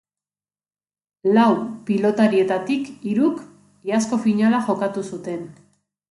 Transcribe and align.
Lau 1.33 1.49
pilotarietatik 1.89 2.87
hiruk 3.11 3.43
iazko 3.91 4.19
finala 4.23 4.63
jokatu 4.71 5.05
zuten. 5.11 5.45